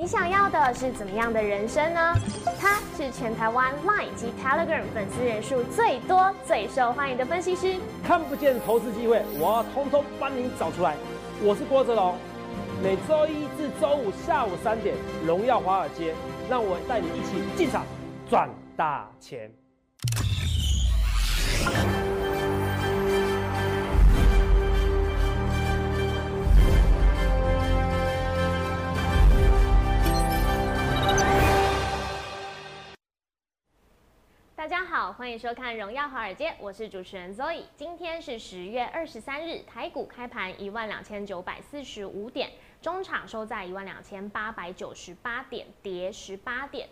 [0.00, 2.14] 你想要的是怎么样的人生呢？
[2.58, 7.78] 他是全台湾 Line 及 Telegram 粉丝人数最多、最受欢迎的分析师。
[8.02, 10.96] 看不见投资机会，我要通通帮你找出来。
[11.42, 12.16] 我是郭哲龙，
[12.82, 16.14] 每周一至周五下午三点，荣耀华尔街，
[16.48, 17.84] 让我带你一起进场
[18.26, 18.48] 赚
[18.78, 19.52] 大钱。
[34.60, 37.62] 大家好，欢迎收看《荣耀华尔街》，我是主持人 Zoe。
[37.78, 42.50] 今天是十月二十三日，台股开盘一万两千九百四十五点，
[42.82, 46.86] 中场收在一万两千八百九十八点，跌十八点。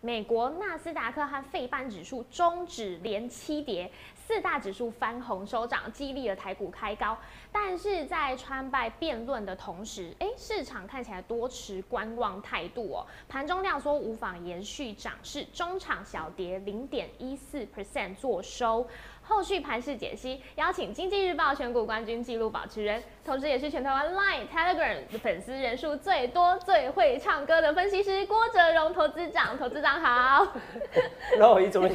[0.00, 7.16] 美国纳斯达克和费半指数终止连七跌，四大指数翻红收涨，激励了台股开高。
[7.52, 13.06] 但是在川败辩论的同时，哎，市场看起来多持观望态度哦。
[13.28, 18.86] 盘中量缩无法延续涨势，中场小跌零点一四 percent 做收。
[19.24, 29.56] 后续盘势解析，邀请经济日报选股冠军纪录保持人，同时也是全台湾 Line、Telegram 的粉丝人数最多、最会唱歌的分析师郭哲荣投资长。
[29.56, 30.48] 投资长好。
[31.38, 31.88] 然后我一怎么？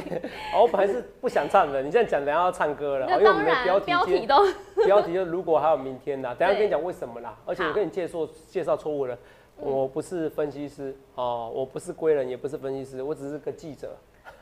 [0.56, 4.46] 我本来是不想唱的，你现在讲等下要唱歌了， 因为我们的标题标题都
[4.86, 7.36] 标题就如果还有明天啦，等下跟你讲为什么啦。
[7.46, 9.16] 而且我跟你介绍介绍错误了，
[9.56, 13.96] 我不是分析师哦，我不是归人，也不是分析师，我只是个记者。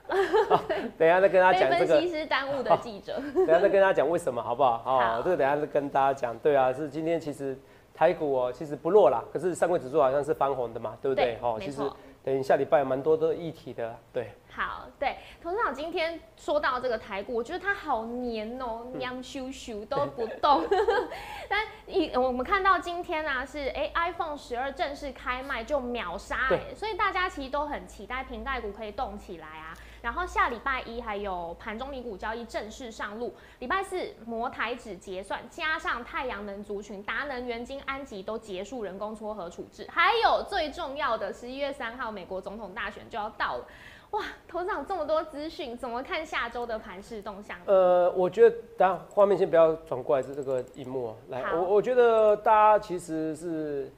[0.96, 1.94] 等一下再跟大家讲这个。
[1.94, 3.20] 分析师耽误的记者。
[3.34, 4.78] 等下再跟大家讲为什么，好不好？
[4.84, 6.38] 好，这个等下再跟大家讲。
[6.38, 7.58] 对啊，是今天其实
[7.92, 11.36] 台股哦，其实不弱啦，可是上柜指数好像是翻红的嘛，对不对？
[11.42, 11.82] 哦，其实
[12.26, 14.32] 等下礼拜蛮多的议题的，对。
[14.50, 20.66] 好，对，董事长今天说到这个台股，我觉得它好黏哦，娘咻咻都不动。
[21.48, 29.72] 但一我们看到今天啊是哎 iPhone 十二正式开卖就秒杀，哎，所以大家其实都很期待瓶盖股可以动起来啊。
[30.06, 43.66] 然后下礼拜一还有盘中离股交易正式上路，礼拜四摩台指结算，加上太阳能族群、达能、元晶、安吉都结束人工撮合处置，还有最重要的十一月三号美国总统大选就要到了。
[44.12, 47.58] 哇，头长这么多资讯，怎么看下周的盘势动向？
[47.66, 51.14] 呃，我觉得，等下画面先不要转过来，是这个荧幕啊。
[51.30, 53.90] 来，我我觉得大家其实是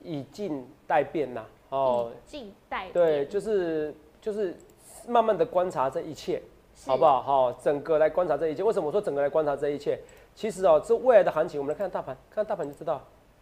[0.00, 1.44] 以静待变呐。
[1.68, 4.56] 哦，静待对，就是就是
[5.06, 6.42] 慢慢的观察这一切，
[6.86, 7.22] 好不好？
[7.22, 8.62] 好，整个来观察这一切。
[8.62, 9.98] 为什么我说整个来观察这一切？
[10.34, 13.00] 其实哦，这未来的行情，我们来看大盘，看大盘就知道，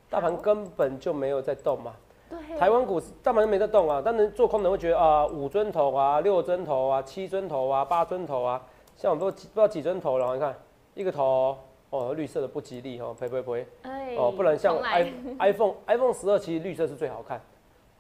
[0.08, 1.94] 大盘根本就没有在动嘛。
[2.58, 8.60] 台湾股大盘没在动啊，但是做空的会觉得啊，五尊头啊，六尊头啊，七尊头啊，八尊头啊，
[8.96, 10.34] 像我们都不知道几尊头了。
[10.34, 10.54] 你看
[10.94, 11.56] 一个头
[11.90, 13.66] 哦，绿色的不吉利哦，呸呸呸，
[14.16, 17.40] 哦，不能像 i iPhone iPhone 十二其实绿色是最好看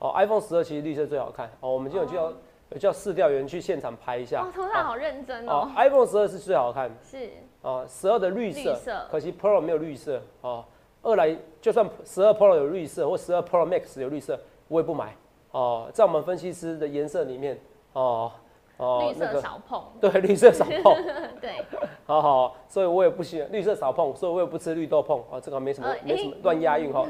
[0.00, 1.70] 哦，iPhone 十二其实绿色最好看哦。
[1.72, 2.36] 我们今天有叫有
[2.78, 5.70] 叫试调员去现场拍一下，哦，头上好认真哦。
[5.76, 7.30] iPhone 十二是最好看，是。
[7.62, 8.76] 哦，十二的绿色，
[9.10, 10.20] 可惜 Pro 没有绿色。
[10.40, 10.64] 哦。
[11.02, 14.38] 二来，就算十二 Pro 有绿色，或十二 Pro Max 有绿色，
[14.68, 15.14] 我也不买。
[15.50, 15.88] 哦。
[15.92, 17.60] 在我们分析师的颜色里面，
[17.92, 18.32] 哦
[18.76, 20.96] 哦，绿色少碰， 对，绿色少碰，
[21.40, 21.64] 对，
[22.06, 25.22] 好好，所以我也不喜欢绿色少碰，所以我也不吃绿豆碰。
[25.30, 27.06] 哦，这个没什么，没什么乱押韵哈。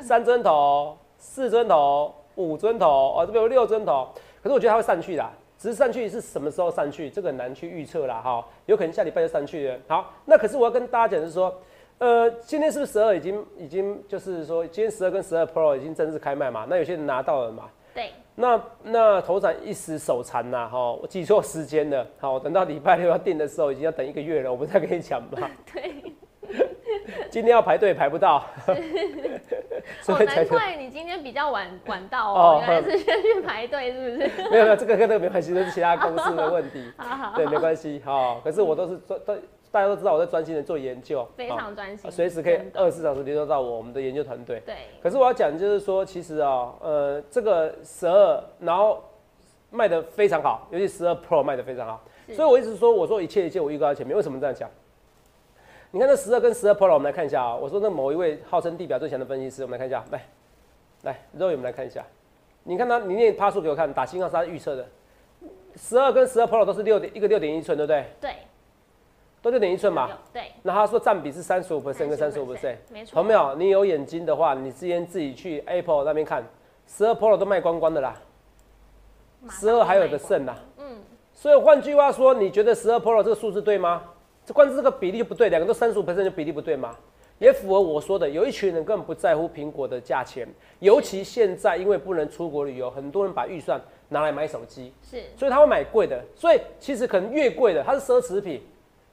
[0.00, 4.08] 三针头、四针头、五针头哦，这边有六针头，
[4.46, 9.78] 可是我觉得它会上去的，只是上去是什么时候上去，这个很难去预测啦哈，有可能下礼拜就上去了。
[9.88, 11.52] 好，那可是我要跟大家讲的是说。
[11.98, 16.66] 呃，今天是不是十二已经已经就是说，今天十二跟十二 Pro 已经正式开卖嘛？
[16.68, 17.70] 那有些人拿到了嘛？
[17.94, 18.10] 对。
[18.34, 22.06] 那那头展一时手残呐，哈，我记错时间了。
[22.18, 25.50] 好，等到礼拜六要订的时候，已经要等一个月了，我不再跟你讲吧。
[25.72, 25.90] 对。
[27.30, 28.44] 今天要排队排不到。
[30.08, 34.30] 哦，难怪你今天比较晚 晚到哦，原来是先去排队，是不是？
[34.50, 36.92] 没有没有，这个跟这个没关系，这是其他公司的问题。
[36.96, 37.36] 好好。
[37.36, 38.00] 对，没关系。
[38.04, 39.36] 好，可是我都是专都。
[39.72, 44.62] 大家都知道我在专心的做研究，非常专心，随时可以二十四小时联络到我，我们的研究团队。
[44.64, 44.74] 对。
[45.02, 49.04] 可是我要讲就是说，其实啊，呃，这个十二然后
[49.70, 52.02] 卖的非常好，尤其十二 Pro 卖的非常好。
[52.32, 54.16] 所以我一直说，我说一切一切我预告在前面。
[54.16, 54.70] 为什么这样讲？
[55.90, 57.54] 你看这十二跟十二 Pro，我们来看一下啊。
[57.54, 60.20] 我说那某一位号称地表最强的分析师，我们来看一下，来，
[61.02, 62.04] 来肉眼我们来看一下。
[62.64, 64.86] 你看他，你念趴数给我看，打星号是他预测的。
[65.76, 68.04] 十二跟十二 Pro 都是六点一个六点一寸，对不对？
[68.20, 68.30] 对。
[69.42, 70.50] 都六点一寸嘛，对。
[70.62, 73.14] 那他说占比是三十五 percent 跟三十五 percent，没错。
[73.14, 73.54] 同没有？
[73.54, 76.44] 你有眼睛的话，你之前自己去 Apple 那边看，
[76.88, 78.16] 十二 Pro 都卖光光的啦，
[79.48, 80.56] 十二还有的剩啦。
[80.78, 80.98] 嗯。
[81.32, 84.02] 所以换句话说，你觉得十二 Pro 这个数字对吗？
[84.46, 86.94] 这光是这个比例就不对，两个都三十五 percent 就比例不对吗？
[87.38, 90.48] 也符合我说的，有一群人根本不在乎苹果的价钱，
[90.78, 93.78] 尤其现在因为不能出国旅游，很多人把预算
[94.08, 96.24] 拿来买手机，是，所以他会买贵的。
[96.34, 98.62] 所以其实可能越贵的，它是奢侈品，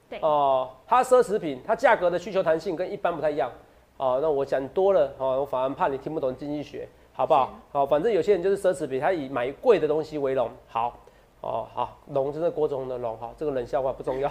[0.08, 3.50] 对，哦、它奢侈品，它价格的需求弹性跟一般不太一样。
[3.98, 7.60] 哦，那我讲多了，哦，我反而怕你听不懂经济学，好不好？
[7.72, 10.48] 好，反正有些人就是奢侈品，他以买贵的东西为荣。
[10.66, 10.98] 好，
[11.44, 14.30] 哦，好，龙就是国中的龙，哈，这个冷笑话不重要。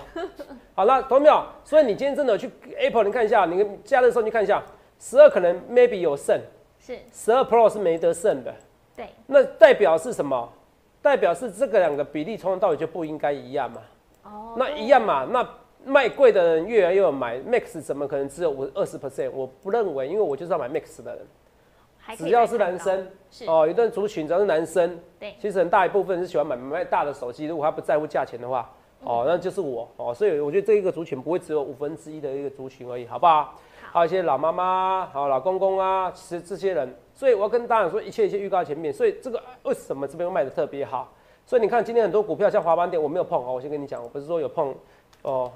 [0.73, 1.45] 好了，同没有？
[1.63, 4.63] 所以你今天真的去 Apple，你看一下，你假日的时候你看一下，
[4.99, 6.41] 十二可能 maybe 有剩，
[6.79, 8.51] 是，十二 Pro 是没得剩的。
[8.95, 10.49] 对，那代表是什么？
[11.03, 13.81] 代表是这个两个比例从头到尾就不应该一样嘛？
[14.23, 15.27] 哦，那一样嘛？
[15.29, 15.47] 那
[15.85, 19.29] 卖贵的人越来越有买 Max，怎么可能只有五二十 percent？
[19.31, 21.27] 我不认为，因为我就是要买 Max 的人，
[22.17, 23.07] 只要是男生，
[23.47, 28.69] 哦，一段族群只要是男生，对，其实很大一部分是喜欢买买大的手机，如果他不在乎价钱的话，
[29.03, 33.53] 哦，那就是我哦，所以我觉得这一个族群不会只有五分之一的一个族群而已，好不好？
[33.91, 41.11] 还有一些老妈妈、好老公公啊，其实这些人，所以我要跟大家说，一切一切预告前面，所以这个为什么这边卖的特别好？
[41.45, 44.73] 所以你看今天很多股票像华邦店，我没有碰哦，我先跟你讲，我不是说有碰
[45.21, 45.51] 哦，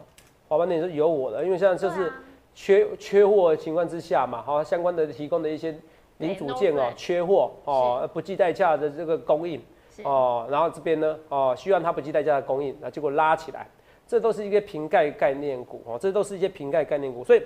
[0.47, 2.13] 华邦店是有我的，因为现在就是
[2.53, 5.75] 缺缺货的情况之下嘛，好、相关的提供的一些
[6.17, 9.61] 零组件哦，缺货哦，不计代价的这个供应
[10.03, 13.67] 哦，然后这边呢哦，希望它不计代价的供应，那结果拉起来，
[14.07, 17.43] 这都是一个瓶盖概念股哦，这都是一些瓶盖概念股，所以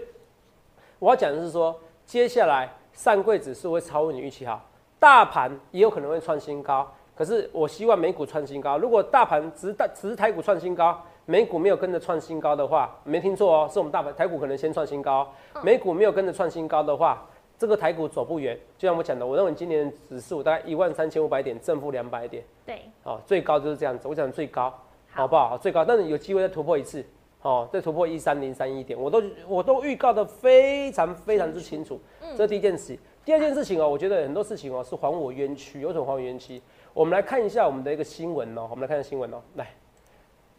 [1.00, 4.64] 我要讲的是说，接下来上柜指数会超乎你预期哈，
[5.00, 8.78] 大盘也有可能会创新高，可是我希望美股创新高。
[8.78, 15.28] 如果大盘只是大只是台股创新高，美股没有跟着创新高的话，没听错哦，是我们大盘台股可能先创新高，
[15.64, 17.26] 美股没有跟着创新高的话，
[17.62, 18.60] 这个台股走不远。
[18.76, 24.08] 就像我讲的，我认为今年指数大概一万三千五百点，正负两百点，对，哦，最高就是这样子。
[24.08, 24.72] 我讲最高，
[25.12, 25.56] 好好不好？
[25.56, 27.06] 最高，但是有机会再突破一次，
[27.44, 32.02] 哦，再突破一三零三一点，我都我都预告的非常非常之清楚。
[32.24, 32.98] 嗯这是第一件事。
[33.24, 36.60] 第二件事情哦，我觉得很多事情哦是还我冤屈，有什么还我冤屈？
[36.96, 39.68] 我们来看一下我们的一个新闻哦，我们来看一下新闻哦，来，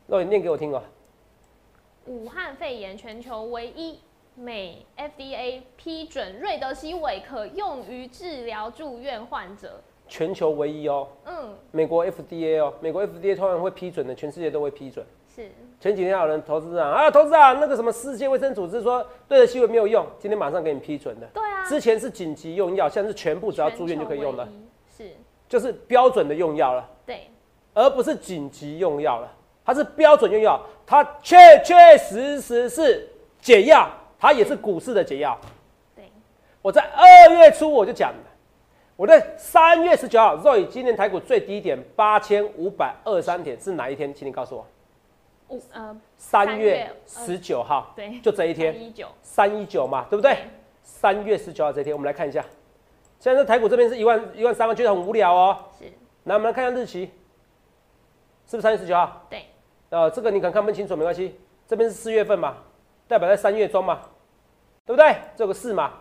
[0.06, 0.80] 那你念给我听哦。
[2.06, 3.98] 武汉肺炎全球唯一
[4.34, 9.80] 美 FDA 批准瑞德西韦可用于治疗住院患者。
[10.08, 15.04] 全球唯一哦，嗯，美国 FDA 哦，美国 FDA 通常会批准的，全世界都会批准。
[15.34, 15.50] 是
[15.80, 21.26] 前几天有人投资长啊，投资长那个什么世界卫生组织说对的西韦没有用，今天马上给你批准的。
[21.32, 25.10] 对啊，之前是紧急用药，现在是全部只要住院就可以用了全，球唯一。
[25.10, 25.16] 是，
[25.48, 27.30] 就是标准的用药了，对，
[27.72, 29.32] 而不是紧急用药了。
[29.64, 33.08] 它是标准用药，它确确实实是
[33.40, 33.88] 解药，
[34.22, 35.36] 它也是股市的解药。
[35.96, 36.04] 对，
[36.62, 38.24] 我在二月初我就讲了，
[38.94, 44.14] 我在三月十九号，Roy 今年台股最低点八千五百二十三点是哪一天？
[44.14, 44.64] 请你告诉我。
[45.48, 48.72] 五呃，三月月十九号，对，就这一天，
[49.22, 50.38] 三一九嘛，对不对？
[50.84, 52.44] 三月十九号这一天，我们来看一下。
[53.18, 55.58] 现在这台股这边是一万一万三万，觉得很无聊哦。
[55.76, 55.86] 是，
[56.22, 57.06] 来，我们来看一下日期，
[58.46, 59.26] 是不是三月十九号？
[59.28, 59.46] 对，
[59.90, 61.36] 呃，这个你可能看不清楚，没关系。
[61.66, 62.56] 这边是四月份嘛，
[63.12, 64.00] 代表在三月中嘛，
[64.86, 65.14] 对不对？
[65.36, 65.92] 这个四嘛，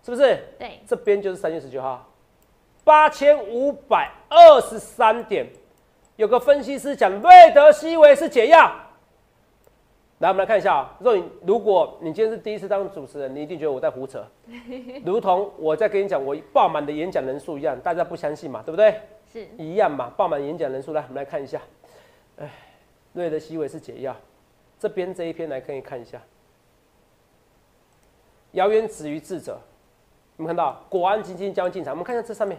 [0.00, 0.38] 是不是？
[0.60, 2.08] 对，这边就是三月十九号，
[2.84, 5.44] 八千五百二十三点。
[6.14, 8.72] 有个分析师讲瑞德西韦是解药。
[10.20, 14.24] 来，我们来看一下啊、若你，如果你今天是第一次当主持人，你一定觉得我在胡扯，
[15.04, 19.00] 如同我在跟你讲我爆满的演讲人数一样，大家不相信嘛，对不对？
[19.32, 20.92] 是，一样嘛，爆满演讲人数。
[20.92, 21.60] 来，我们来看一下，
[22.36, 22.48] 哎，
[23.14, 24.14] 瑞德西韦是解药，
[24.78, 26.22] 这边这一篇来可以看一下，
[28.52, 29.58] 谣言止于智者，
[30.36, 30.80] 有没有看到？
[30.88, 32.58] 国安基金将进场，我们看一下这上面，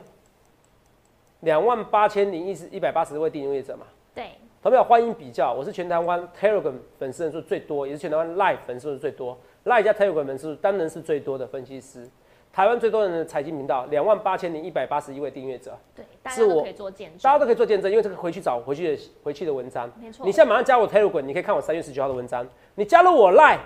[1.42, 3.86] 两万八千零一十一百八十位订阅者嘛。
[4.14, 4.32] 对，
[4.62, 12.10] 朋友欢迎比较，我是全台湾 Telegram 粉丝人数最多，也是全台湾 Live 粉丝人数最多，Live 加 Telegram 粉丝数当然是最多的分析师。
[12.52, 17.18] 台湾最多人的财经频道，两万八千零一百八十一位订阅者，对，大是我家都可以做见证。
[17.24, 19.92] 大家都可以做见证，因为这个回去找回去的回去的文章。
[20.00, 22.48] 没错你现在马上加我 Telegram，你可以看我三月十九号的文章。
[22.76, 23.58] 你加入我 Line，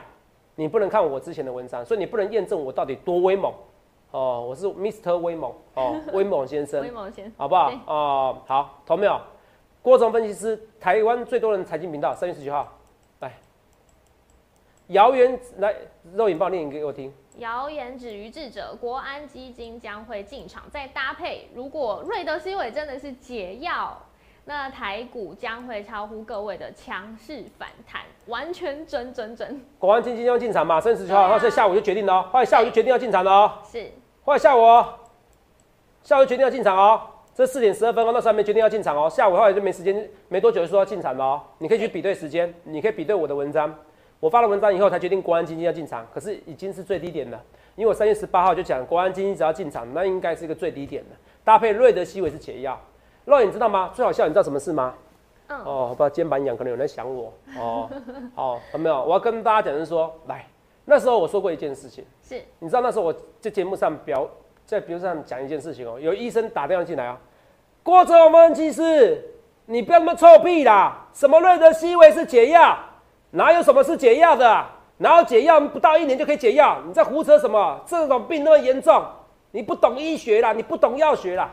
[0.60, 3.54] 你不能看我之前的文章，所以你不能验证我到底多威猛。
[4.10, 5.16] 哦，我是 Mr.
[5.18, 6.90] 威猛哦， 威猛先生威。
[6.90, 7.80] 猛先，好不好对？
[7.86, 9.22] 哦，好，投没有？
[9.84, 12.68] 郭总分析师，台湾最多人财经频道，三月十九号，
[13.20, 13.32] 来，
[14.88, 15.76] 谣言来，
[16.16, 17.14] 肉眼报念给我听。
[17.38, 23.96] 谣言止于智者，国安基金将会进场，再搭配，如果瑞德西韦真的是解药，
[24.50, 31.28] 那台股将会超乎各位的强势反弹，完全整整整国安基金要进场嘛，三月十九号，对啊。
[31.28, 33.92] 然后所以下午就决定了哦，后来下午就决定要进场了哦，是。
[34.24, 34.94] 后来下午哦，
[36.02, 37.02] 下午就决定要进场哦，
[37.36, 43.76] 这四点十二分哦，那时候还没决定要进场哦，下午后来就没时间，没多久就说要进场了哦，你可以去比对时间，你可以比对我的文章，
[44.22, 47.38] 我发了文章以后才决定国安基金要进场，可是已经是最低点了。
[47.76, 52.80] 因为我三月十八号就讲国安基金只要进场，那应该是一个最低点的，搭配瑞德西韦是解药。
[53.28, 53.92] 肉眼你知道吗？
[53.94, 54.94] 最好笑，你知道什么事吗？
[55.50, 57.34] 嗯，哦，不知道肩膀痒，可能有人在想我。
[57.60, 57.90] 哦，
[58.34, 59.04] 好，有没有？
[59.04, 60.48] 我要跟大家讲的是说，来，
[60.86, 64.26] 那时候我说过一件事情，是你知道那时候我在节目上表
[64.66, 67.20] 在节目上讲一件事情哦，有医生打电话进来啊，
[67.84, 69.22] 郭哲文技师，
[69.66, 71.06] 你不要那么臭屁啦！
[71.14, 72.78] 什么瑞德西韦是解药？
[73.32, 74.74] 哪有什么是解药的啊？
[75.00, 76.82] 哪有解药不到一年就可以解药？
[76.88, 77.78] 你在胡扯什么？
[77.86, 79.04] 这种病那么严重，
[79.52, 81.50] 你不懂医学啦，你不懂药学啦，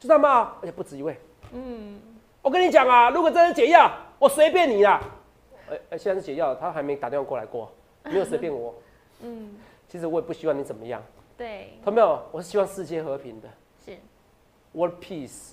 [0.00, 0.54] 知道吗？
[0.60, 1.16] 而且不止一位。
[1.52, 2.00] 嗯，
[2.42, 3.88] 我跟你讲啊，如果真是解药，
[4.18, 5.00] 我随便你啦。
[5.70, 7.70] 哎、哎，现在是解药，他还没打电话过来过，
[8.04, 8.74] 没有随便我。
[9.22, 11.02] 嗯，其实我也不希望你怎么样，
[11.36, 12.20] 对，懂没有？
[12.32, 13.48] 我是希望世界和平的
[13.84, 13.98] 是
[14.72, 15.50] ，world peace，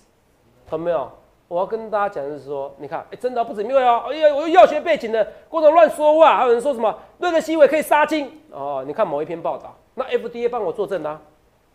[0.70, 1.12] 懂没有？
[1.50, 8.84] 我要跟大家讲的是说，你看，哎、真的不止一位哦，哎呀，我有药学背景的，各种乱说话，还有人说什么瑞德西韦可以杀精哦。
[8.88, 11.22] 你看某一篇报道，那 FDA 帮我作证啊，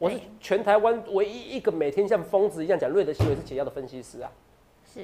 [0.03, 4.29] 我是全台湾唯一一个每天像疯子一样讲瑞德西韦是解药的分析师啊。
[4.85, 4.99] 是，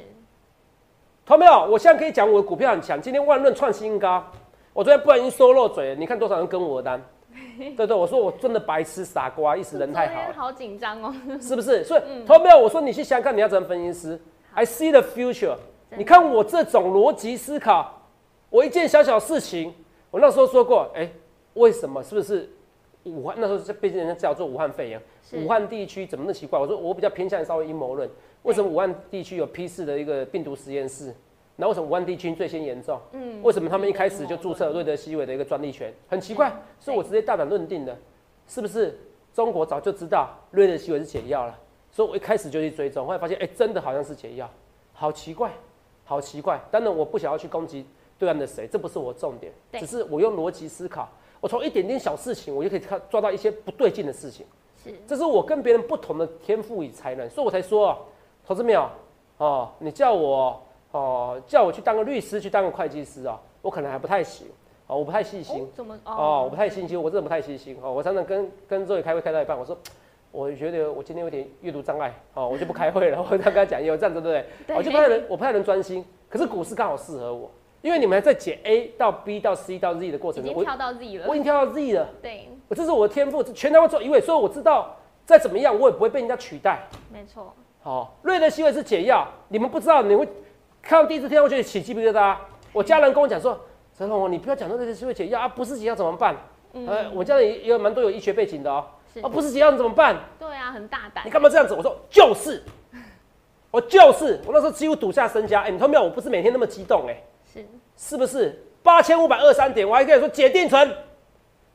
[1.25, 1.71] 看到没有？
[1.71, 4.25] 我现在可以讲我的股票很强，今天万润创新高，
[4.73, 7.01] 我昨天不小心说漏嘴了，你看多少人跟我的单？
[7.77, 11.85] 对对，我说我真的白痴傻瓜，一时人太好了，好紧张哦，是不是？
[11.85, 12.59] 所以，看到没有？
[12.59, 14.21] 我说你去想想看，你要怎么分析师
[14.53, 15.55] ？I see the future。
[15.97, 18.03] 你看我这种逻辑思考，
[18.51, 19.73] 我一件小小事情，
[20.11, 21.09] 我那时候说过，哎、
[21.55, 22.03] 为什么？
[22.03, 22.51] 是不是
[23.11, 25.01] 武汉那时候是被人家叫做武汉肺炎？
[25.33, 26.59] 武汉地区怎么那么奇怪？
[26.59, 28.09] 我说我比较偏向稍微阴谋论，
[28.43, 31.15] 为什么武汉地区有批次的一个病毒实验室？
[31.57, 33.01] 那为什么武汉地区最先严重？
[33.13, 35.93] 嗯，为什么他们一开始就注册瑞德西韦的一个专利权？
[36.09, 37.97] 很奇怪，所以我直接大胆论定的，
[38.47, 38.97] 是不是
[39.35, 41.59] 中国早就知道瑞德西韦是解药了？
[41.91, 44.49] 所以我一开始就去追踪，后来发现，哎、真的好像是解药，
[44.93, 45.51] 好奇怪，
[46.05, 46.61] 好奇怪。
[46.71, 47.85] 当然，我不想要去攻击
[48.19, 51.09] 对岸的谁，这不是我重点，只是我用逻辑思考，
[51.41, 54.45] 我从一点点小事情，我就可以看抓到一些不对劲的事情。
[54.83, 57.99] 是，这是我跟别人不同的天赋与才能，所以我才说，哦
[58.47, 58.89] 投资没有
[59.37, 64.47] 哦，你叫我哦，叫我去当个律师，去当个会计师啊、我可能还不太行
[64.87, 67.93] 哦，我不太细心哦，怎么哦，我不太细心，我真的不太细心哦。
[67.93, 69.77] 我常常跟跟周宇开会开到一半，我说
[70.33, 73.23] 我觉得我今天有点阅读障碍哦，我就不开会了。
[73.23, 74.47] 我跟他讲，有这样子对不对？
[74.69, 76.03] 对我就不太能，我不太能专心。
[76.31, 77.51] 可是股市刚好适合我，
[77.81, 82.09] 因为你们还在解 A 到 B 到 C 到 Z 的过程中，我已经跳到 Z 了，我已经跳到 Z 了。
[82.21, 86.89] 对，我这是我的天赋，全台湾做一位，所以我知道再怎么样，我也不会被人家取代。
[87.13, 90.29] 没错，好、瑞德西韦是解药，你们不知道，你会
[90.83, 92.37] 看到第一次听到会觉得起鸡皮疙瘩。
[92.73, 93.59] 我家人跟我讲说，
[93.97, 96.37] 陈龙，你不要讲到瑞德西韦解药啊，不是解药怎么办？
[96.73, 100.17] 呃，我家人也也有蛮多有医学背景的哦，是啊，不是解药你怎么办？
[100.39, 101.75] 对啊，很大胆你，干嘛这样子？
[101.75, 102.63] 我说就是，
[103.71, 105.63] 我就是，我那时候几乎赌下身家。
[105.63, 106.03] 哎、你看没有？
[106.03, 107.17] 我不是每天那么激动、哎。
[107.59, 109.89] 是，是不是八千五百二三点？
[109.89, 110.91] 我还跟你说解定存，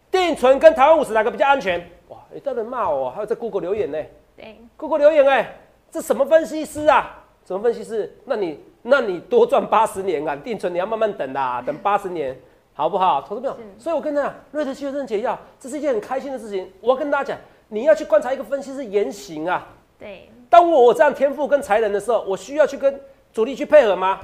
[0.09, 1.79] 定存跟台湾五十哪个比较安全？
[2.07, 3.97] 哇，有多人骂我，还有在 Google 留言呢、
[4.35, 5.55] 对，Google 留言哎、
[5.91, 7.23] 这什么分析师啊？
[7.45, 8.15] 什么分析师？
[8.25, 10.35] 那你那你多赚八十年啊？
[10.35, 12.37] 定存你要慢慢等啦，等八十年，
[12.73, 13.21] 好不好？
[13.21, 13.57] 投资朋友？
[13.77, 16.71] 所以我跟他讲，瑞德西韦真的解药，这是一件很开心的事情。
[16.79, 17.37] 我要跟大家讲，
[17.67, 19.67] 你要去观察一个分析师言行啊。
[19.99, 22.99] 对，当我有这样天赋跟才能的时候，我需要去跟
[23.31, 24.19] 主力去配合吗？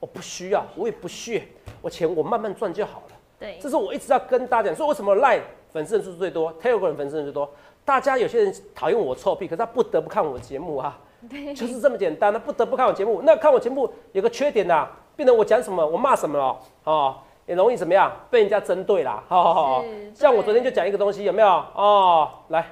[0.00, 1.46] 我不需要，我也不屑，
[1.80, 3.16] 我钱我慢慢赚就好了。
[3.38, 5.42] 对，这是我一直要跟大家讲，说为什么 Line
[5.72, 7.48] 粉丝人数最多，Telegram 粉丝人最多。
[7.84, 13.22] 大家有些人讨厌我臭屁，可是他不得不看我的节目啊，对，就是这么简单，他不得不看我节目。
[13.24, 17.16] 那看我节目有个缺点呐、变成我讲什么我骂什么了哦，
[17.46, 19.22] 也容易怎么样被人家针对啦。
[19.28, 21.48] 好好好，是像我昨天就讲一个东西，有没有？
[21.48, 22.64] 哦，来，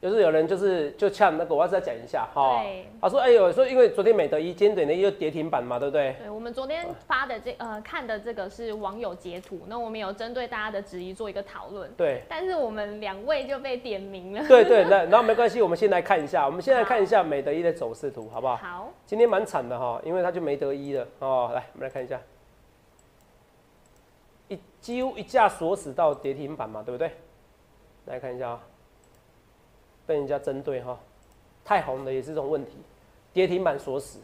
[0.00, 2.62] 就是有人就是就呛那个，我要再讲一下哈。
[2.62, 6.14] 对他说：“哎呦，说因为昨天美德一，今天美德一又跌停板嘛，对不对？
[6.20, 14.46] 对，我们昨天发的这呃看的这个是网友截图，那我们有针对大家的质疑做一个讨论，对。”但是我们两位就被点名了。
[14.46, 18.56] 对对， 那然后没关系，我们先来看一下，我们先来看一下美德一的走势图，好不好？
[18.56, 21.50] 好，今天蛮惨的哈，因为它就没得一了哦。
[21.54, 22.20] 来，我们来看一下，
[24.48, 27.10] 一几乎一架锁死到跌停板嘛，对不对？
[28.04, 28.60] 来看一下啊，
[30.06, 30.98] 被人家针对哈，
[31.64, 32.72] 太红的也是这种问题，
[33.32, 34.20] 跌停板锁死。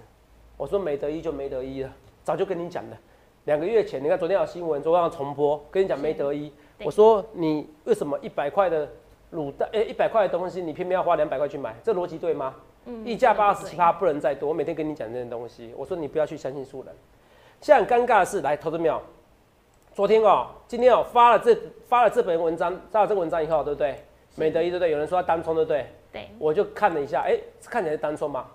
[0.57, 1.91] 我说没得一就没得一了，
[2.23, 2.97] 早就跟你讲了。
[3.45, 6.53] 两个月前，你看昨天有新闻，昨天要重播，跟你讲没得一。
[6.85, 8.89] 我说你为什么一百块的
[9.33, 12.55] 卤蛋，哎、一百块的东西，你偏偏要花两百块去买，这逻辑对吗？
[12.85, 14.49] 嗯溢价八十七对趴不能再多。
[14.49, 16.95] 我每天跟你讲这些东西，我说你不要去相信素人。
[17.61, 19.01] 现在很尴尬的是，来投资没有？
[19.95, 21.57] 昨天哦，今天哦发了这
[21.89, 24.03] 发了这本文章，发了这个文章以后，对不对？
[24.35, 24.91] 美德一对不对？
[24.91, 25.87] 有人说他单冲，对不对？
[26.13, 28.47] 对，我就看了一下，哎、看起来是单冲嘛。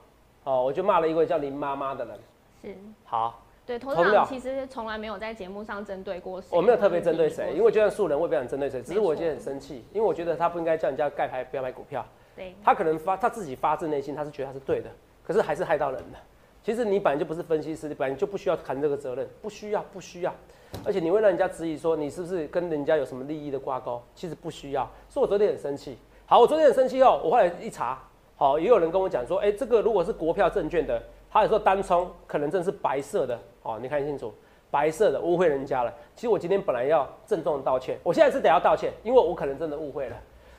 [0.43, 2.19] 哦，我就骂了一位叫林妈妈的人。
[2.61, 12.05] 是，好，对，头长其实从来没有在节目上针对过谁，我没有特别针对谁，因为就算素人，我也不想针对谁，只是我今天很生气，因为我觉得他不应该叫人家盖牌不要买股票，
[12.35, 14.89] 对他可能发他自己发自内心，他是觉得他是对的，
[15.23, 16.19] 可是还是害到人了。
[16.67, 20.35] 其实你本来就不是分析师，你本来就不需要扛这个责任，不需要，不需要。
[20.83, 24.01] 而且你会让人家质疑说你是不是跟人家有什么利益的挂钩？
[24.13, 24.83] 其实不需要。
[25.07, 25.97] 所以我昨天很生气。
[26.25, 27.97] 好，我昨天很生气后，我后来一查，
[28.35, 34.33] 好，也有人跟我讲说，哎、这个如果是国票证券的，他有时候单冲可能真是白色的，哦，你看清楚，
[34.69, 35.93] 白色的误会人家了。
[36.15, 40.17] 其实我今天本来要郑重道歉，我现在是得要道歉，因为我可能真的误会了。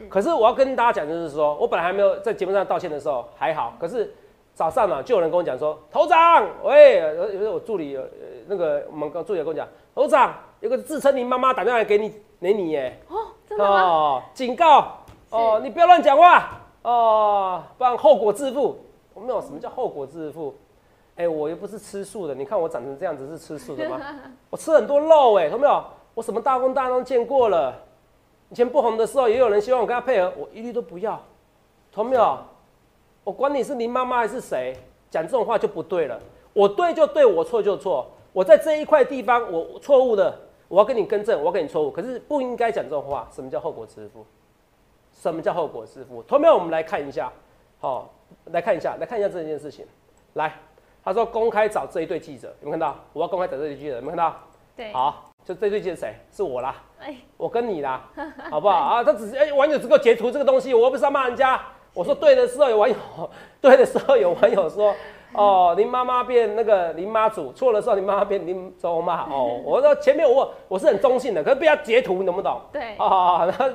[0.09, 4.11] 可是我要跟大家讲，就是说我本来还没有在节目上道歉的时候还好，可是
[4.59, 8.03] 早上呢、就有人跟我讲说，头长，喂，有有我助理呃
[8.49, 13.15] 那个我们助理跟我讲，头长有个自称你妈妈打电话给你给你耶，哦，
[13.49, 13.83] 真的吗？
[13.83, 14.99] 哦，警告
[15.31, 18.77] 哦，你不要乱讲话哦，不然后果自负。
[19.15, 20.53] 我没有什么叫后果自负，
[21.15, 24.01] 哎、我又不是吃素的，你看我长成这样子是吃素的吗？
[24.51, 25.85] 我吃很多肉哎、懂没有？
[26.15, 27.73] 我什么大风大浪见过了。
[28.51, 31.23] 以前不红的时候，也有人希望我跟他配合，我一律都不要，
[31.93, 32.37] 同没有？
[33.29, 34.75] 我管你是林妈妈还是谁，
[35.11, 36.19] 讲这种话就不对了。
[36.55, 38.11] 我对就对，我错就错。
[38.33, 40.35] 我在这一块地方我我错误的，
[40.67, 41.91] 我要跟你更正，我要跟你错误。
[41.91, 43.29] 可是不应该讲这种话。
[43.31, 44.25] 什么叫后果自负？
[45.13, 46.23] 什么叫后果自负？
[46.23, 47.31] 同学们，我们来看一下，
[47.81, 48.11] 好、
[48.47, 49.85] 来看一下，来看一下这件事情。
[50.33, 50.55] 来，
[51.05, 52.97] 他说公开找这一对记者，有没有看到？
[53.13, 54.37] 我要公开找这一对记者，有没有看到？
[54.75, 56.15] 对，好，就这对记者谁？
[56.33, 56.77] 是我啦。
[56.99, 58.09] 哎，我跟你啦，
[58.49, 59.05] 好不好啊？
[59.05, 61.61] 他只是哎、网友只给我截图这个东西，我又不是要骂人家。
[61.99, 62.95] 我说对的时候有网友，
[63.61, 64.95] 对的时候有网友说，
[65.33, 69.23] 哦，林妈妈变那个林妈祖，错的时候林妈妈变林周妈。
[69.29, 72.61] 哦，我说前面我我是很中性的，可是被他截图，你懂不懂？
[72.73, 73.67] 对，哦，然后，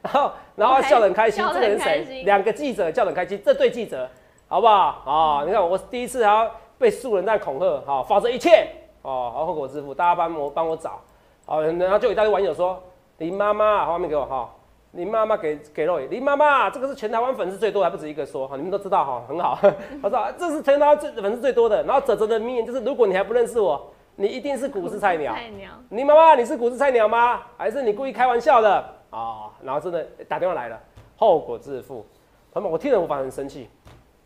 [0.00, 2.22] 然后然后笑得很开心，这个人谁？
[2.22, 4.08] 两个记者笑得很开心，这对记者，
[4.46, 5.02] 好不好？
[5.04, 6.48] 哦，你看我第一次还要
[6.78, 8.68] 被素人在恐吓，好、否则一切，
[9.02, 11.00] 哦，好后果自负，大家帮我帮我找，
[11.46, 12.80] 好、然后就有一大堆网友说
[13.18, 14.48] 林妈妈，画面给我哈。
[14.92, 19.58] 林妈妈给给肉眼，林妈妈这个是全台湾粉丝最多，还不止一个说哈，你们都知道哈，很好。
[20.02, 21.82] 他说啊这是全台湾最粉丝最多的。
[21.84, 25.32] 然后泽泽的名言就是，如果你还不认识我，你一定是股市菜鸟。
[25.32, 27.40] 菜鸟，你妈妈，你是股市菜鸟吗？
[27.56, 28.70] 还是你故意开玩笑的
[29.08, 30.78] 啊、哦然后真的打电话来了，
[31.16, 32.04] 后果自负。
[32.52, 33.70] 朋友们，我听了我反而很生气。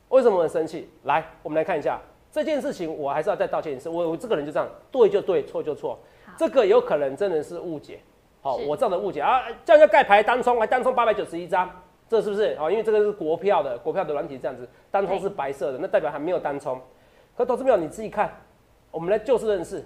[0.08, 0.90] 为什么我很生气？
[1.04, 2.00] 来，我们来看一下
[2.32, 3.88] 这件事情，我还是要再道歉一次。
[3.88, 6.32] 我我这个人就这样，对就对，错就错好。
[6.36, 8.00] 这个有可能真的是误解。
[8.46, 11.68] 好、是我这样的误解啊，这样就盖牌单冲，还单冲八百九十一张，
[12.08, 12.56] 这是不是？
[12.60, 16.80] 哦，因为这个是国票的，国票的软体这样子，单冲是白色的，那代表还没有单冲。
[17.36, 18.32] 可投资票你自己看，
[18.92, 19.84] 我们来就事论事。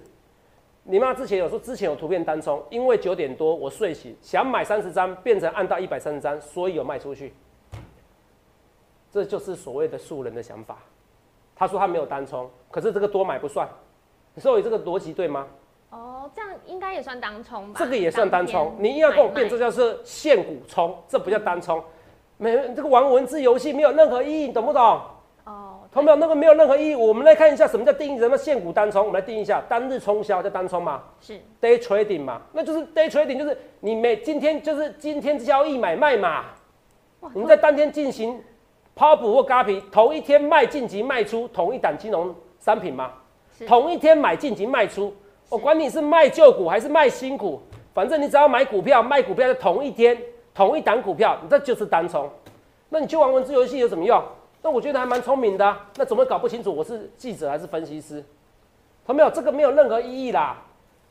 [0.83, 7.33] 你妈之前有说之前有图片单冲，因为九点多我睡醒想买三十张，变成按到一百三十张，所以有卖出去。
[9.09, 10.77] 这就是所谓的素人的想法。
[11.55, 13.67] 他说他没有单冲，可是这个多买不算，
[14.37, 15.47] 所以这个逻辑对吗？
[15.91, 17.79] 哦，这样应该也算单冲吧？
[17.79, 21.83] 这个也算单冲你硬要跟我辩，买卖这叫是现股冲，这不叫单冲。
[22.37, 25.01] 没这个玩文字游戏没有任何意义，你懂不懂？
[25.43, 26.95] 哦，同没有那个没有任何意义。
[26.95, 36.45] 我们来看一下什么叫定义，什么现股单冲，我们来定义一下，单日冲销叫单冲嘛是，day trading 嘛，那就是 day trading，就是你每今天就是今天交易买卖嘛，
[37.19, 38.41] 哇你们在当天进行
[38.95, 43.11] 抛补或嘎皮，同一天卖进及卖出同一档金融商品吗？
[43.57, 45.13] 是同一天买进及卖出，
[45.51, 47.61] 我管你是卖旧股还是卖新股，
[47.93, 50.17] 反正你只要买股票卖股票的同一天
[50.53, 52.29] 同一档股票，你这就是单冲。
[52.87, 54.23] 那你去玩文字游戏有什么用？
[54.61, 58.23] 那我觉得还蛮聪明的、那怎么搞不清楚我是记者还是分析师？
[59.05, 59.29] 同没有？
[59.29, 60.57] 这个没有任何意义啦。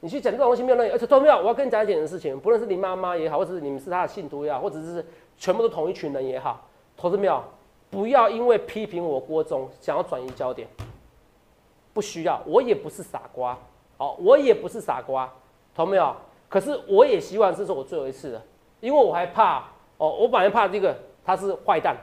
[0.00, 1.36] 你去讲这种东西没有任何意义，而且同没有？
[1.36, 5.04] 我要跟你讲一件事情，不论是你妈妈也好，或者是你们是他的信徒也好，或者是
[5.36, 7.44] 全部都同一群人也好，投资没有？
[7.90, 10.66] 不要因为批评我郭总想要转移焦点，
[11.92, 13.58] 不需要，我也不是傻瓜，
[14.00, 15.30] 好，我也不是傻瓜，
[15.74, 16.16] 懂没有？
[16.48, 18.42] 可是我也希望这是我最后一次了，
[18.80, 19.58] 因为我还怕
[19.98, 21.94] 哦，我本来怕这个他是坏蛋，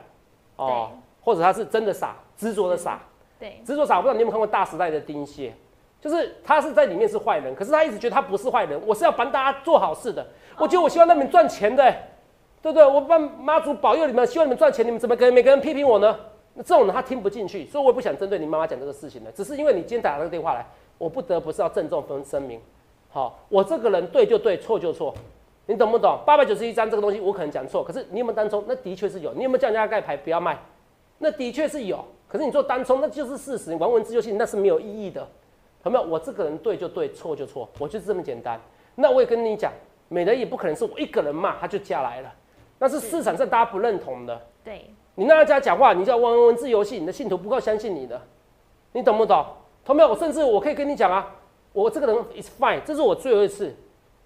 [0.57, 0.91] 哦，
[1.23, 2.99] 或者他是真的傻，执着的傻，
[3.39, 3.97] 对，执着傻。
[3.97, 5.55] 我不知道你有没有看过《大时代》的丁蟹，
[5.99, 10.23] 就是他是在里面是坏人，可是他一直觉得他不是坏人，我是要帮大家做好事的，
[10.59, 11.91] 我觉得我希望那你们赚钱的、
[12.61, 12.85] 对不对？
[12.85, 16.15] 我帮妈祖保佑你们，希望你们赚钱，你们怎么跟每个人批评我呢？
[16.53, 20.63] 那这种人他听不进去，所以我也不想针对你妈妈讲这个事情的，只是因为你今天打了个电话来，
[20.97, 22.59] 我不得不是要郑重分声明。
[23.09, 25.13] 好，我这个人对就对，错就错，
[25.65, 26.19] 你懂不懂？
[26.25, 28.63] 八百九十一张这个东西我可能讲错，可是你有没有单冲？
[28.67, 29.33] 那的确是有。
[29.33, 30.57] 你有没有叫人家盖牌不要卖？
[31.17, 32.03] 那的确是有。
[32.27, 33.69] 可是你做单冲，那就是事实。
[33.71, 35.25] 你玩文字游戏那是没有意义的，
[35.85, 36.03] 有没有？
[36.05, 38.59] 我这个人对就对，错就错，我就是这么简单。
[38.95, 39.71] 那我也跟你讲，
[40.09, 42.33] 美人也不可能是我一个人骂他就下来了，
[42.79, 44.41] 那是市场上大家不认同的。
[44.63, 48.21] 对，你让大家讲话，你就要玩文字游戏，你的信徒不够相信你的，
[48.91, 49.45] 你懂不懂？
[49.87, 50.09] 同没有？
[50.09, 51.33] 我甚至我可以跟你讲啊，
[51.71, 53.73] 我这个人 is fine，这是我最后一次，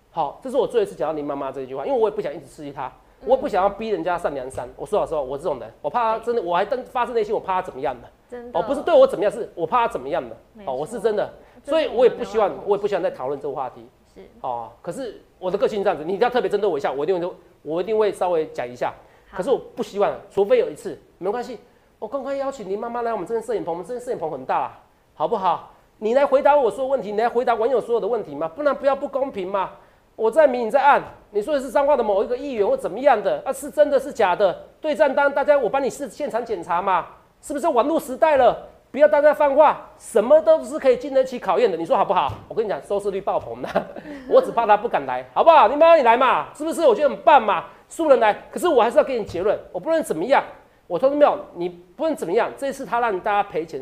[0.09, 2.91] 好，这是我最后一次讲到林妈妈这一句话，因为我也不想一直刺激她，
[3.25, 4.67] 我也不想要逼人家上梁山。
[4.75, 8.07] 我说老实话，我这种人，我怕他真的，我还真发自内心，我怕他怎么样的。
[8.27, 10.35] 真的哦，不是对我怎么样，是我怕他怎么样的。
[10.65, 11.31] 哦，我是真的，
[11.63, 13.85] 所以我也不希望，我也不希望再讨论这个话题。
[14.15, 18.91] 是哦，可是我的个性这样子，你一定要特别针对我一下，我一定会，我一定会稍微讲一下。
[19.31, 21.59] 可是我不希望，除非有一次，没关系，
[21.99, 24.79] 我公开邀请林妈妈来我们这边摄影棚，我们这边摄影棚很大，
[25.21, 25.71] 好不好？
[25.99, 29.69] 你来回答我说问题，你来回答网友所有的问题嘛，不然不要不公平嘛。
[30.15, 34.51] 我在明，你在暗，你说的是彰化的某一个议员或怎么样的，啊，是真的是假的？
[34.81, 37.05] 对账单，大家我帮你是现场检查嘛，
[37.39, 38.67] 是不是网络时代了？
[38.89, 42.33] 不要大家放话，什么都是可以经得起考验的，你说好不好？
[42.47, 43.69] 我跟你讲，收视率爆棚的，
[44.27, 45.67] 我只怕他不敢来，好不好？
[45.67, 46.81] 你妈你来嘛，是不是？
[46.81, 50.43] 我觉得很棒嘛，素人来，可是我还是要给你结论，我不论怎么样，
[50.87, 53.79] 我说没有，你不论怎么样，这次他让大家赔钱，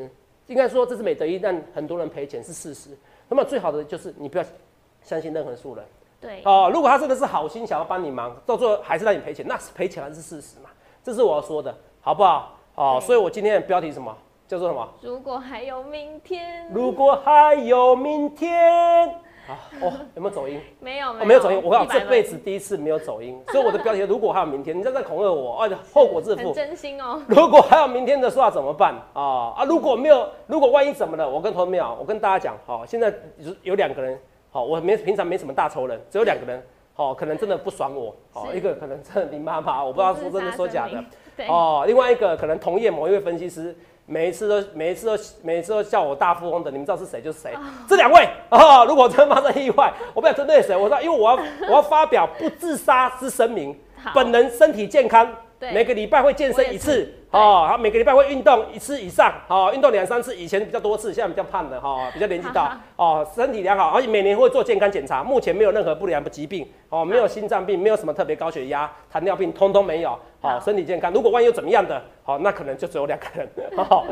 [0.49, 2.89] 应该说这是美德一但很多人赔钱是事实。
[3.29, 4.43] 那么最好的就是你不要
[5.03, 5.85] 相信任何素人，
[6.19, 10.69] 对哦，如果他真的是好心想要帮你忙，到最后还是让你赔钱，那是赔钱还是事实嘛？
[11.03, 12.57] 这是我要说的，好不好？
[12.75, 14.13] 哦，所以我今天的标题什么？
[14.47, 14.89] 叫做什么？
[15.01, 19.15] 如果还有明天，如果还有明天，
[19.49, 20.62] 啊哦，有没有走音？
[20.79, 21.59] 没有，哦，没有走音。
[21.63, 26.53] 我讲100这辈子第一次没有走音，所以我的标题如果还有明天，你这在恐吓我，而且后果自负。
[26.53, 27.19] 真心哦。
[27.27, 29.63] 如果还有明天的话怎么办啊啊？
[29.65, 31.27] 如果没有，如果万一怎么了？
[31.27, 34.19] 我跟同学们讲，我跟大家讲，好，现在有有两个人，
[34.51, 36.62] 好，我没平常没什么大仇人，只有两个人，
[36.93, 41.03] 好，可能真的不爽我，好，是一个可能真的林妈妈，我不知道说真的说假的，
[41.47, 43.75] 哦，另外一个可能同业某一位分析师，
[44.10, 47.54] 每一次都每一次都每一次都叫我大富翁的，你们知道是谁就是谁。
[47.88, 53.80] 这两位啊、如果真发生意外，我不想针对谁，我说因为我要我要发表不自杀之声明，
[54.15, 71.12] 本人身体健康，对每个礼拜会健身一次哦，他每个礼拜会运动一次以上，哦，运动两三次，以前比较多次，现在比较胖了，哈、比较年纪大，哦，身体良好，而且每年会做健康检查，目前没有任何不良的疾病，哦，没有心脏病，没有什么特别高血压、糖尿病，通通没有，好、好身体健康。
[71.12, 74.06] 如果万一有怎么样的，好、那可能就只有两个人， 好、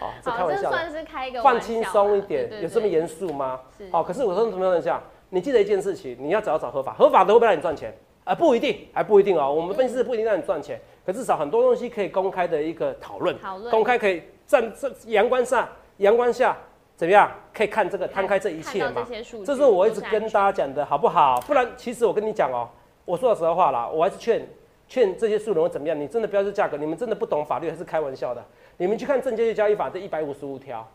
[0.00, 0.76] 哦，这开，玩笑的。
[0.76, 3.58] 算是开个放轻松一啦点，有这么对严肃吗？
[3.76, 5.02] 是好，可是我说怎么样讲？
[5.30, 7.92] 你记得一件事情，你要找找合法，合法的会不会让你赚钱？
[8.28, 9.50] 啊、不一定，还不一定哦。
[9.50, 16.54] 我们分析师不一定让你赚钱，可至少很多东西可以公开的一个讨论，讨论公开可以站在阳光下，阳光下
[16.94, 17.30] 怎么样？
[17.54, 19.06] 可以看这个摊开这一切嘛
[19.46, 19.56] 这？
[19.56, 21.40] 是我一直跟大家讲的，好不好？
[21.46, 22.68] 不然，其实我跟你讲哦、
[23.06, 24.46] 我说实话啦，我还是劝
[24.86, 25.98] 劝这些素人会怎么样？
[25.98, 28.44] 你真的不要是价格，你们真的不懂法律，还是开玩笑的？
[28.76, 30.86] 你们去看《证券交易法》这一百五十五条，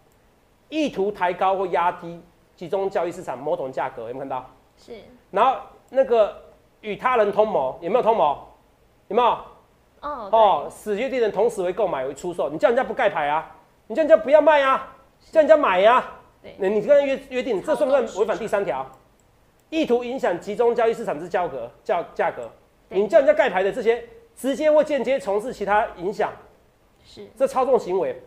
[0.69, 2.21] 意图抬高或压低
[2.55, 4.49] 集中交易市场某种价格，有没有看到？
[4.77, 4.93] 是
[5.31, 5.57] 然后
[5.89, 6.35] 那个
[6.83, 8.47] 与他人通谋，有没有通谋？
[9.07, 9.29] 有没有？
[10.01, 13.49] 哦哦，使约定人同时为购买为出售，你叫人家不盖牌啊，
[13.87, 14.93] 你叫人家不要卖啊，
[15.31, 16.03] 叫人家买呀、
[16.41, 18.85] 对那你跟人约约定，这算不算违反第三条？
[19.69, 22.51] 意图影响集中交易市场之交格价价格，
[22.89, 24.03] 你叫人家盖牌的这些，
[24.35, 26.29] 直接或间接从事其他影响，
[27.05, 28.21] 是这操纵行为，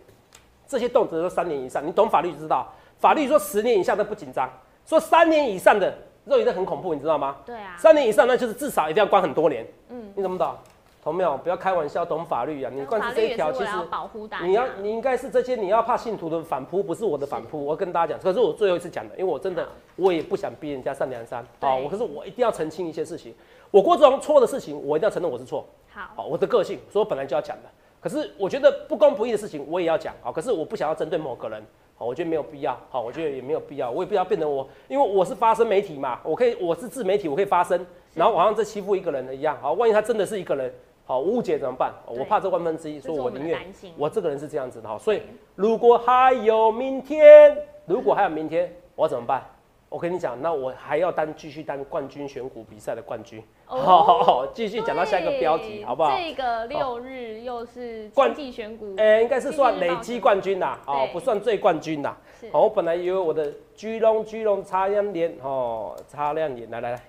[0.66, 1.86] 这些动辄都三年以上。
[1.86, 4.50] 你懂法律就知道，法律说十年以下的不紧张，
[4.86, 5.94] 说三年以上的
[6.26, 7.36] 肉眼都很恐怖，你知道吗？
[7.46, 9.66] 对啊，三年以上那就是至少一定要关很多年。
[9.88, 10.54] 嗯，你怎么懂？
[11.02, 11.36] 同没有？
[11.38, 12.72] 不要开玩笑，懂法律啊！
[12.74, 17.64] 你灌法律也是输这一条，其实为了要保护大家，你要你应该是这些你要怕信徒的反扑，不是我的反扑。
[17.64, 21.76] 我要跟大家讲，可是我最后一次讲的，因为我真的我也不想逼人家上梁山对啊。
[21.76, 23.32] 我可是我一定要澄清一些事情。
[23.70, 25.64] 我郭志荣错的事情，我一定要承认我是错。
[25.94, 27.70] 好好，我的个性，所以我本来就要讲的。
[28.00, 30.12] 可是我觉得不公不义的事情，我也要讲。
[30.22, 31.64] 好，可是我不想要针对某个人。
[31.98, 32.78] 好，我觉得没有必要。
[32.90, 33.90] 好，我觉得也没有必要。
[33.90, 39.56] 我也不要变成我，因为我是发声媒体嘛，我可以，我是自媒体，我可以发声，然后好像在欺负一个人的一样。
[39.62, 40.70] 好，万一他真的是一个人，
[41.06, 41.94] 好误解怎么办？
[42.06, 43.58] 我怕这万分之一，所以我宁愿
[43.96, 44.98] 我这个人是这样子的好。
[44.98, 45.22] 所以
[45.54, 47.56] 如果还有明天，
[47.86, 49.42] 如果还有明天，我怎么办？
[49.88, 53.42] 我跟你讲，那我还要当继续当冠军选股比赛的冠军。
[53.68, 56.16] 哦好好好，继续讲到下一个标题，好不好？
[56.16, 62.16] 这个六日又是冠经济选股，呃、应该是算累积冠军啦，哦，不算最冠军啦。
[62.40, 67.00] 是好，我本来以为我的居龙居龙擦亮脸，哦，擦亮眼，来来来，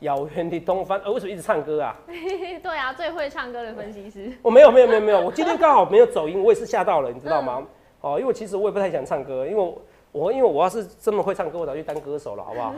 [0.00, 1.96] 遥远的东方，呃，为什么一直唱歌啊？
[2.62, 7.66] 对啊，最会唱歌的分析师，我没有没有没有没有，我今天刚好没有走音，我也是吓到了，你知道吗？
[8.02, 9.80] 哦，因为其实我也不太想唱歌，因为我
[10.12, 12.74] 我因为我要是这么会唱歌，我早去当歌手了，好不好？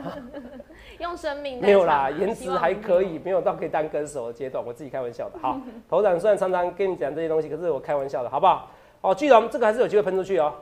[0.99, 5.37] 用生命在没有啦，颜值还可以，，没有到可以当歌手的阶段，我自己开玩笑的。
[5.39, 8.69] 好， 头长虽然常常跟你讲这些东西，可是我开玩笑的，好不好？
[9.01, 10.53] 哦，巨龙这个还是有机会喷出去哦，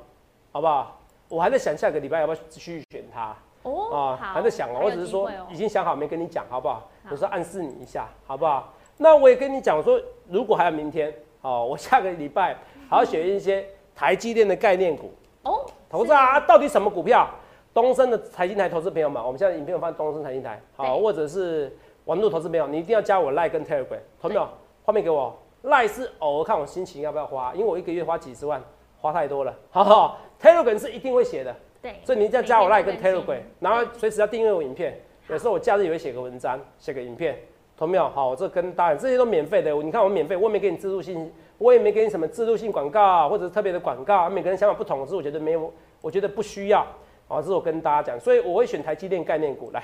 [0.52, 1.00] 好不好？
[1.30, 6.90] 我还在想下个礼拜要不要继续选他哦，啊，还在想哦，我只是说已经想好没跟你讲，好不好？
[7.04, 8.74] 好有时候暗示你一下，好不好？
[8.98, 12.58] 那我也跟你讲说，如果还有明天，哦，我下个礼拜
[12.90, 13.64] 还要选一些
[13.96, 15.12] 台积电的概念股。
[15.44, 17.30] 哦，投资啊，到底什么股票？
[17.72, 21.72] 东升的财经台投资朋友们，我们现在影片有放东升财经台，好，或者是
[22.06, 24.48] 网络投资朋友，你一定要加我 Line 跟 Telegram，投没有？
[24.84, 28.60] 画面给我，Line 是偶尔看我心情要不要花，因为我一个月花几十万，
[29.00, 37.38] 花太多了，好不好？Telegram 是一定会写的，对，所以你一定要加我 Line 跟 Telegram，然后随时要订阅我影片，有时候我假日也会写个文章，写个影片，
[37.76, 38.08] 同没有？
[38.10, 46.86] 好，我这跟大家这些都免费的，你看我免费，我也没给你植入性，我也没给你什么植入性广告或者是特别的广告，每个人想法不同，是我觉得没有，我觉得不需要。
[47.28, 49.82] 好，这是我跟大家讲，所以我会选台积电概念股来。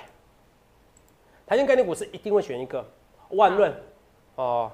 [1.48, 2.86] 台积电概念股是一定会选一个
[3.30, 3.74] 万润
[4.36, 4.72] 哦，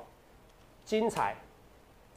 [0.83, 1.35] 精彩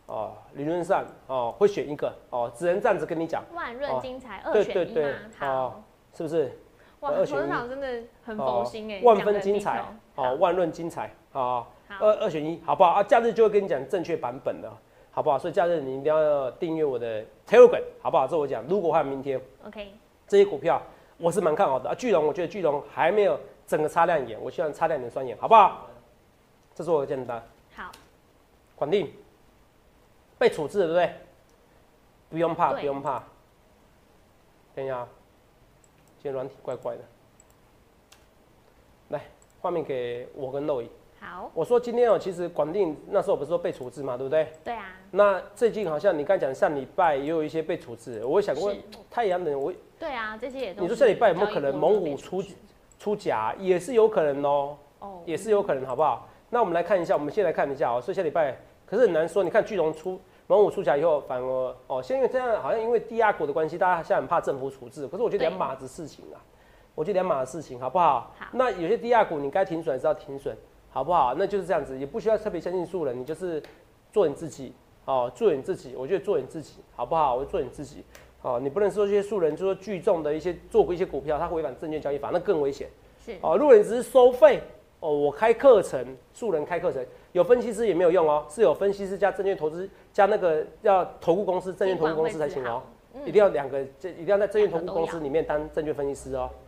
[0.06, 5.82] 哦，理论上哦会选一个哦，只能这样子跟你讲，万润精彩二对对对选一嘛，哦好，
[6.14, 6.58] 是不是？
[7.00, 9.84] 哇，董事长真的很哦佛心哎，万分精彩
[10.18, 13.02] 哦，万润精彩哦，好，二二选一，好不好啊？
[13.04, 14.68] 假日就会跟你讲正确版本的，
[15.12, 15.38] 好不好？
[15.38, 18.26] 所以假日你一定要订阅我的 Telegram，好不好？
[18.26, 19.92] 这我讲，如果还有明天 OK，
[20.26, 20.82] 这些股票，
[21.18, 21.94] 我是蛮看好的啊。
[21.94, 25.86] 巨龙，我觉得巨龙还没有整个擦亮眼，我希望擦亮你的双眼，好不好？
[26.74, 27.40] 这是我的简单。
[27.76, 27.92] 好，
[28.74, 29.12] 管定
[30.36, 31.14] 被处置了，对不对？
[32.30, 33.22] 不用怕，不用怕。
[34.74, 35.08] 等一下啊，
[36.18, 37.02] 今天软体怪怪的。
[39.58, 40.88] 来，画面给我跟肉姨。
[41.20, 44.46] 好，我说今天哦、其实广电那时候不是说被处置嘛，对不对？
[44.62, 48.76] 对啊，那最近好像你刚才讲上礼拜也有一些被处置，我想问
[49.10, 52.42] 太阳能，我对啊，这些也都你说是这礼拜有没有可能猛虎出
[52.98, 56.28] 出甲，也是有可能哦、哦，也是有可能，好不好？
[56.50, 65.48] 那我们来看一下，我们先来看一下哦、所以下礼拜可是很难说，你看巨龙出猛虎出甲以后，反而哦，现在这样好像因为低压股的关系，大家现在很怕政府处置，可是我觉得对。
[65.48, 66.38] 两码子事情啊，
[66.98, 68.34] 我觉得两码子事情，好不好？
[68.36, 70.52] 好那有些低压股你该停损还是要停损，
[70.90, 71.32] 好不好？
[71.38, 73.62] 那就是这样子，也不需要特别相信素人，你就是
[74.12, 74.72] 做你自己，
[75.04, 77.36] 哦，做你自己，我觉得做你自己，好不好？
[77.36, 78.02] 我做你自己，
[78.42, 82.88] 哦，你不能说这些素人就说聚众的一些做过一些股票，它违反证券交易法，那更危险。
[83.24, 84.60] 是哦，如果你只是收费，
[84.98, 92.82] 哦，我开课程，素人开课程，有分析师也没有用哦，是有分析师加证券投资加那个要投顾公司、证券投顾公司才行哦，
[93.14, 96.48] 嗯一定要两个，这一定要在证券投顾公司里面当证券分析师哦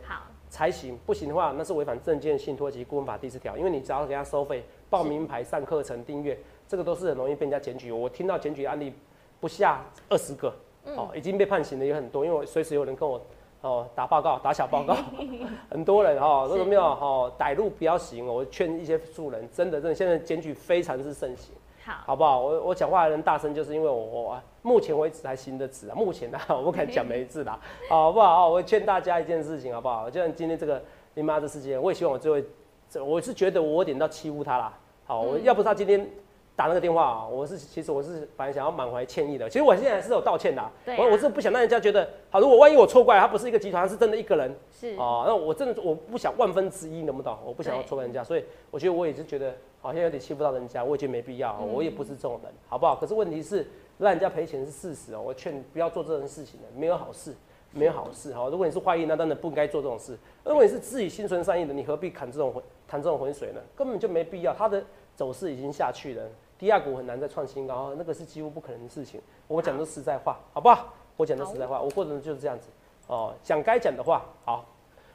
[0.51, 6.37] 才行，不行的话那是违反证券信托及顾问法第四条，因为你只要给他收费、报名牌、上课程、订阅，
[6.67, 7.89] 这个都是很容易被人家检举。
[7.89, 8.93] 我听到检举案例
[9.39, 10.53] 不下二十个，
[10.85, 13.19] 嗯哦，已经被判刑的也很多，因为我随时有人跟我
[13.61, 14.93] 哦打报告、打小报告，
[15.71, 22.41] 很多人哦，是都没有哦歹路不要行哦，我劝一些素人，真的真的现在检举非常之盛行，好，好不好？
[22.41, 28.49] 我我讲话还能大声，就是因为我我目前为止还行得止啊，目前啊 我不敢讲没字啦， 好不好？
[28.49, 30.09] 我劝大家一件事情好不好？
[30.09, 30.81] 就像今天这个
[31.13, 32.47] 你妈的事件，我也希望我最后，
[32.89, 36.07] 这我是觉得我有点到欺负他啦，好，我嗯要不是他今天。
[36.53, 47.35] 打那个电话啊，我是其实我是本来想要满怀歉意的，其实我现在还是有道歉的啊、对啊我我是不想让人家觉得，好，如果万一我错怪了他不是一个集团，是真的一个人，是哦，那我真的我不想万分之一，能不懂？
[47.43, 52.95] 我不想要对错怪人家，所以我觉得我也是觉得好像有点欺负到人家，我也觉得没必要，嗯我也不是这种人，好不好？
[52.95, 53.65] 可是问题是
[54.01, 57.35] 让人家赔钱是事实哦，我劝你不要做这种事情的，没有好事，
[57.71, 58.49] 没有好事哈。
[58.49, 60.17] 如果你是坏意，那当然不应该做这种事。
[60.43, 63.61] 如果你是自己心存善意的，你何必砍这种浑谈这种浑水呢？
[63.75, 64.83] 根本就没必要，它的
[65.15, 66.23] 走势已经下去了，
[66.57, 69.21] 低价股很难再创新高，那个是几乎不可能的事情。
[69.47, 70.93] 我讲的实在话，好不好？
[71.15, 72.69] 我讲的实在话，我过程就是这样子
[73.05, 74.25] 哦，讲该讲的话。
[74.43, 74.65] 好，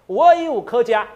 [0.06, 1.08] 五二一五科家，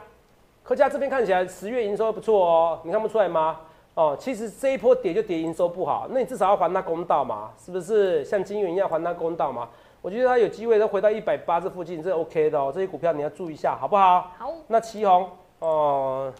[0.65, 3.61] 科家这边看起来十月营收不错哦，你看不出来吗？
[3.95, 8.25] 哦，其实这一波跌就跌营收不好，那你至少要还他公道嘛，是不是？
[8.25, 9.69] 像金元一样还他公道嘛？
[10.01, 12.71] 我觉得他有机会再回到一百八这附近，这 OK 的哦。
[12.75, 14.33] 这些股票你要注意一下，好不好？
[14.39, 16.33] 好，那旗宏哦，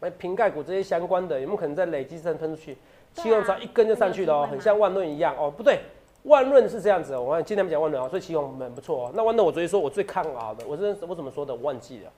[0.00, 2.76] 那，瓶盖股这些相关的有没有可能在累积上喷出去？
[3.14, 5.50] 旗宏只要一根就上去了哦，很像万润一样哦。
[5.50, 5.80] 不对，
[6.24, 7.22] 万润是这样子哦。
[7.22, 9.12] 我看今天没讲万润啊，所以旗宏很不错哦。
[9.14, 11.54] 那万润我昨天说我最看好的，我是我怎么说的？
[11.54, 12.10] 我忘记了。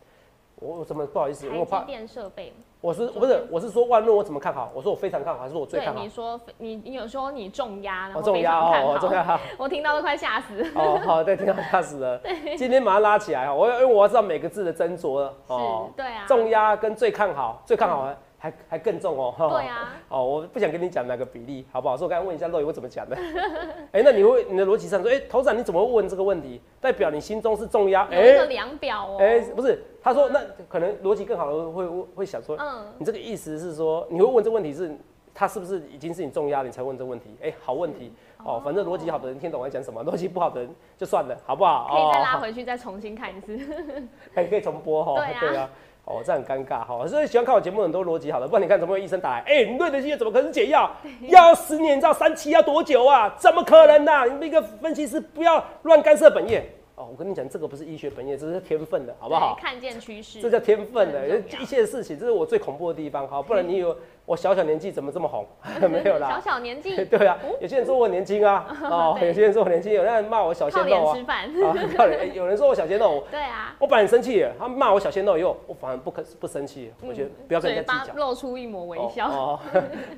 [0.56, 1.46] 我我怎么不好意思？
[1.46, 4.68] 因为我怕电设备，我是不是我是说万润我怎么看好？
[4.74, 6.08] 我说我非常看好，还是我最看好你？
[6.08, 9.38] 说你你有说你重压，然哦，重压哦，我，重压。
[9.56, 10.68] 我听到都快吓死了。
[10.74, 12.20] 哦，好，对，听到吓死了。
[12.58, 16.02] 今天马上拉起来哦，我因为我要知道每个字的斟酌了哦是，。
[16.02, 19.30] 对啊，重压跟最看好，最看好还还还更重哦。
[19.30, 21.96] 哈对啊，哦，我不想跟你讲哪个比例，好不好？
[21.96, 23.16] 所以我刚才问一下肉友我怎么讲的。
[23.92, 26.60] 哎、那你会你的逻辑上说，哎、头长你怎么会问这个问题？
[26.80, 28.02] 代表你心中是重压。
[28.10, 29.18] 哎量表哦。
[29.20, 34.92] 哎，不是，他说那可能逻辑更好的会会会想说，嗯，你这个意思是说，你会问这个问题是，
[35.32, 37.36] 他是不是已经是你重压了，你才问这个问题？
[37.40, 38.12] 哎、好问题
[38.44, 41.88] 哦，反正逻辑好的人听懂我在讲什么，逻辑不好的人就算了，好不好？
[41.92, 43.56] 可以再拉哦，回去再重新看一次。
[44.34, 45.70] 还可以重播哈，对啊啊。
[46.04, 49.44] 哦，这很尴尬哈，所以喜欢看我节目的人都逻辑好了，不然你看怎么会有医生打来？
[49.46, 50.90] 哎、你对的些怎么可能是解药？
[51.28, 53.32] 要十年，你知道三期要多久啊？
[53.38, 59.56] 怎么可能呢、你们一个分析师不要乱干涉本业哦，我跟你讲，这个不是医学本业，这是天分的，好不好？
[59.60, 65.44] 看见趋势，这叫天分的，很一切事情，这是我最恐怖的地方，好，不然你以为我小小年纪怎么这么红？
[65.90, 71.50] 没有啦，小小年纪， 对啊，有些人说我年轻啊，哦，有些人说我 年轻，有人骂我小鲜肉啊，吃饭，
[71.96, 79.58] 靠脸，有人说我小鲜肉，对啊，我本来很生气，他骂我小鲜肉以后，我反而不可不生气，我觉得不要跟人家计较，露出一抹微笑，哦，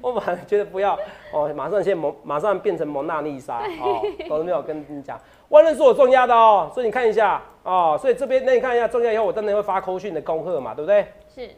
[0.02, 0.98] 我反而觉得不要，
[1.32, 4.60] 哦，马上先蒙，马上变成蒙娜丽莎，哦，懂了没有？
[4.62, 5.18] 跟你讲。
[5.50, 11.06] 万润是我重压的哦，所以你看一下哦，所以这边那你看一下重压以后，我真的会发扣讯的恭贺嘛，对不对？
[11.34, 11.50] 是。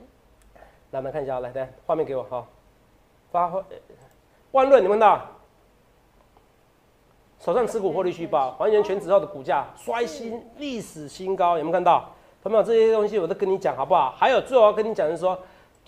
[0.90, 2.46] 来，我们看一下，来，来画面给我哈。
[3.30, 3.52] 发
[4.52, 5.20] 万润，你问到？
[7.38, 12.10] 手上持股获利续报，还原全指后的股价刷新历史新高，有没有看到？
[12.42, 14.14] 朋友这些东西我都跟你讲好不好？
[14.16, 15.38] 还有最后要跟你讲的是说。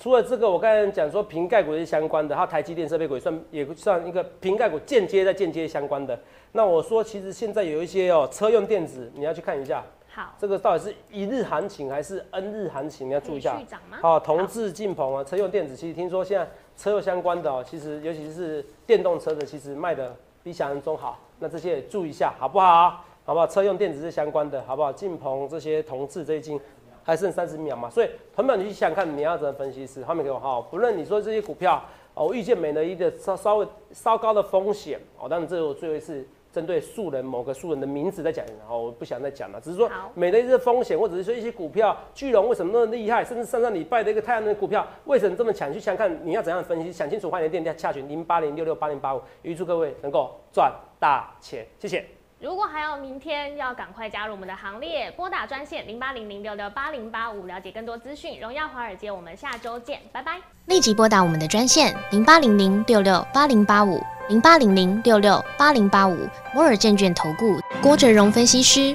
[0.01, 6.17] 除了这个，我刚才讲说瓶盖股是相关的，它台积电设备股也算也算一个瓶盖股间接在间接相关的。
[6.53, 9.85] 那我说，其实现在有一些哦车用电子，你要去看一下。
[10.19, 13.09] 好，这个到底是一日行情还是 N 日行情？
[13.09, 13.57] 你要注意一下。
[14.01, 16.45] 好，同志进鹏啊，车用电子其实听说现在
[16.77, 21.21] 车用相关的哦，其实尤其是电动车的，其实卖的比想象中好。
[21.39, 23.05] 那这些也注意一下，好不好？
[23.25, 23.47] 好不好？
[23.47, 24.93] 车用电子是相关的，好不好？
[24.93, 26.61] 进鹏这些同志最近。
[27.05, 30.61] 还剩三十秒嘛，所以朋友你去想想看，你要怎么分析师画面给我哈。
[30.71, 52.18] 不论你说这些股票哦，我预见美的一的稍稍微稍高的风险哦，当然这是我最后一次针对素人某个素人的名字在讲，然后我不想再讲了，只是说美的一些风险，或者是说一些股票，巨龙为什么那么厉害，甚至上上礼拜的一个太阳能股票为什么这么强，去想看你要怎样分析，想清楚，欢迎电电洽询零八零六六八零八五，预祝各位能够赚大钱，谢谢。
[52.41, 58.39] 如果还有明天要赶快加入我们的行列，拨打专线零八零零六六八零八五，了解更多资讯。
[58.41, 60.39] 荣耀华尔街，我们下周见，拜拜。
[60.67, 66.17] 立即拨打我们的专线零八零零六六八零八五零八零零六六八零八五
[66.55, 68.95] 摩尔证券投顾郭哲荣分析师。